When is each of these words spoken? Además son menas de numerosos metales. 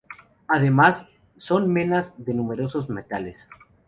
Además 0.47 1.05
son 1.37 1.71
menas 1.71 2.15
de 2.17 2.33
numerosos 2.33 2.89
metales. 2.89 3.47